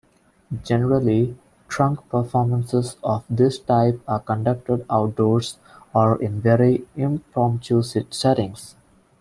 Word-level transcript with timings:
Generally, 0.63 1.37
Trunk 1.67 2.09
Performances 2.09 2.97
of 3.03 3.23
this 3.29 3.59
type 3.59 4.01
are 4.07 4.19
conducted 4.19 4.83
outdoors 4.89 5.59
or 5.93 6.19
in 6.19 6.41
very 6.41 6.87
impromptu 6.95 7.83
settings. 7.83 8.75